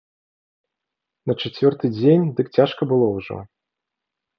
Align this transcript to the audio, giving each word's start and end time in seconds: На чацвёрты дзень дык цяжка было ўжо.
На 1.29 1.33
чацвёрты 1.43 1.85
дзень 2.01 2.27
дык 2.41 2.47
цяжка 2.59 2.81
было 2.95 3.05
ўжо. 3.17 3.37